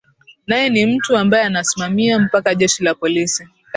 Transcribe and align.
nae 0.47 0.69
ni 0.69 0.85
mtu 0.85 1.17
ambae 1.17 1.41
anasimamia 1.43 2.19
mpaka 2.19 2.55
jeshi 2.55 2.83
la 2.83 2.95
polisi 2.95 3.47